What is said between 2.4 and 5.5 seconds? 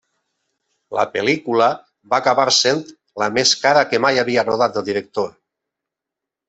sent la més cara que mai havia rodat el director.